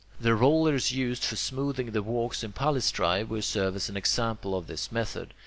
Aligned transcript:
The 0.19 0.33
rollers 0.33 0.91
used 0.91 1.23
for 1.23 1.35
smoothing 1.35 1.91
the 1.91 2.01
walks 2.01 2.43
in 2.43 2.53
palaestrae 2.53 3.21
will 3.21 3.43
serve 3.43 3.75
as 3.75 3.87
an 3.87 3.95
example 3.97 4.57
of 4.57 4.65
this 4.65 4.91
method. 4.91 5.31